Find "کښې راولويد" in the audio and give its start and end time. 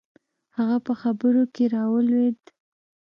1.55-2.39